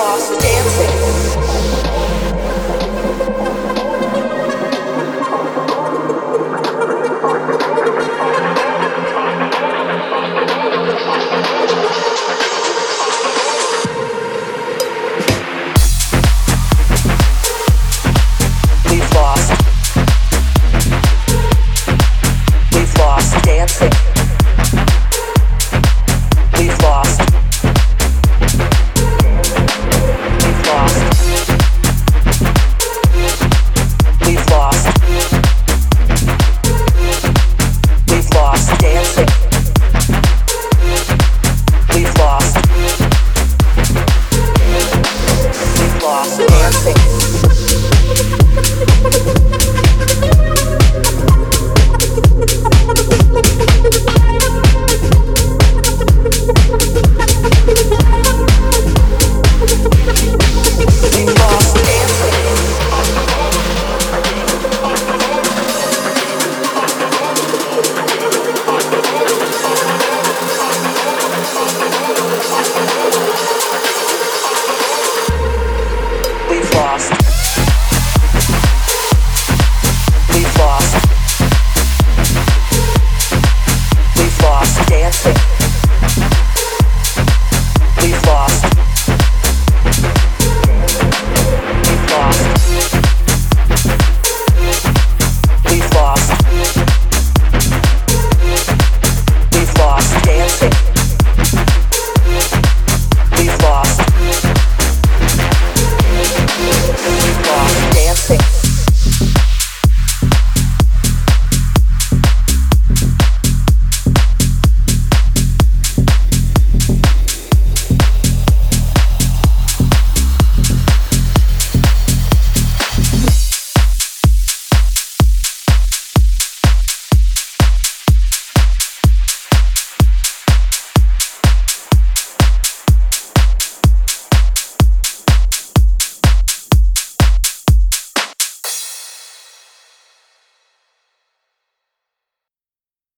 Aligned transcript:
lost 0.00 0.32
dancing. 0.40 0.99